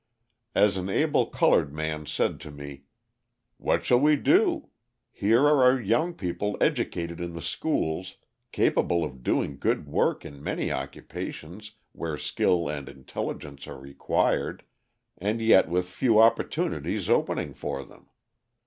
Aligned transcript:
As 0.55 0.77
an 0.77 0.89
able 0.89 1.27
coloured 1.27 1.71
man 1.71 2.07
said 2.07 2.39
to 2.39 2.49
me: 2.49 2.85
"What 3.57 3.85
shall 3.85 3.99
we 3.99 4.15
do? 4.15 4.69
Here 5.11 5.41
are 5.41 5.61
our 5.63 5.79
young 5.79 6.15
people 6.15 6.57
educated 6.59 7.19
in 7.21 7.33
the 7.35 7.41
schools, 7.43 8.17
capable 8.51 9.03
of 9.03 9.21
doing 9.21 9.59
good 9.59 9.87
work 9.87 10.25
in 10.25 10.43
many 10.43 10.71
occupations 10.71 11.73
where 11.91 12.17
skill 12.17 12.67
and 12.67 12.89
intelligence 12.89 13.67
are 13.67 13.77
required 13.77 14.63
and 15.19 15.39
yet 15.39 15.69
with 15.69 15.87
few 15.87 16.17
opportunities 16.19 17.07
opening 17.07 17.53
for 17.53 17.83
them. 17.83 18.09